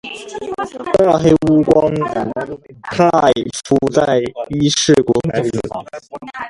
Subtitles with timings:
[0.97, 1.93] 大黑屋光
[2.81, 5.51] 太夫在以伊势国白子。